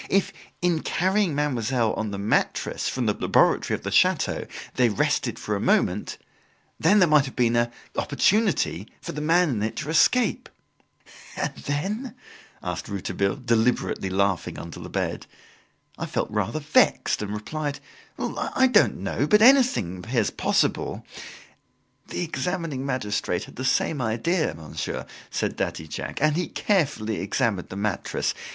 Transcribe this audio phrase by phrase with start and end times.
[0.09, 0.33] If,
[0.63, 5.55] in carrying Mademoiselle on the mattress from the laboratory of the chateau, they rested for
[5.55, 6.17] a moment,
[6.79, 10.49] there might have been an opportunity for the man in it to escape.
[11.35, 12.15] "And then?"
[12.63, 15.27] asked Rouletabille, deliberately laughing under the bed.
[15.99, 17.79] I felt rather vexed and replied:
[18.17, 21.05] "I don't know, but anything appears possible"
[22.07, 27.69] "The examining magistrate had the same idea, monsieur," said Daddy Jacques, "and he carefully examined
[27.69, 28.33] the mattress.